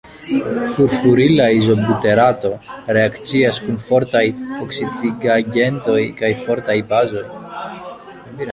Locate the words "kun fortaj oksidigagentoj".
3.67-6.01